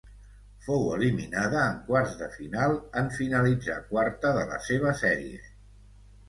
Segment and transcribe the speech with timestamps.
[0.67, 5.45] Fou eliminada en quarts de final en finalitzar quarta de la seva sèrie.